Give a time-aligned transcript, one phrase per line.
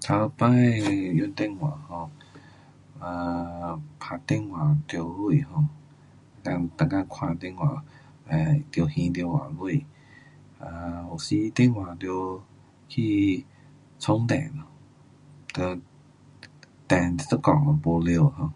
[0.00, 0.78] 头次
[1.08, 2.10] 用电话 um
[3.02, 5.46] 啊，打电话得钱
[6.42, 6.86] [um]dan 每次打
[7.34, 7.84] 电话
[8.24, 9.86] 得还多少钱，
[11.10, 12.42] 有时电话得
[12.88, 13.44] 去
[13.98, 14.64] 冲电咯，
[15.52, 15.78] 就
[16.88, 17.36] 电一下
[17.82, 18.50] 没了 um。